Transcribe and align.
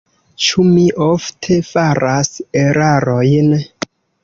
Ĉu 0.45 0.63
mi 0.69 0.85
ofte 1.07 1.59
faras 1.67 2.33
erarojn? 2.65 3.57